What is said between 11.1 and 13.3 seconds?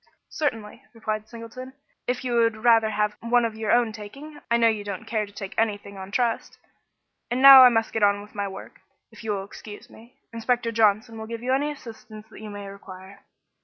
will give you any assistance you may require."